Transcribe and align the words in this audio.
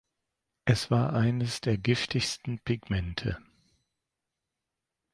Es 0.65 0.89
war 0.89 1.13
eines 1.13 1.61
der 1.61 1.77
giftigsten 1.77 2.57
Pigmente. 2.57 3.37